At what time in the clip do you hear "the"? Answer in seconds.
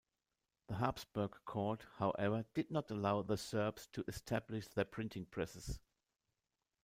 0.65-0.77, 3.21-3.37